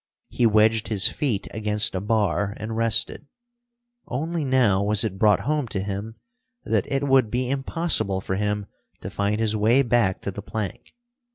[0.29, 3.27] He wedged his feet against a bar and rested.
[4.07, 6.15] Only now was it brought home to him
[6.63, 8.65] that it would be impossible for him
[9.01, 10.95] to find his way back to the plank.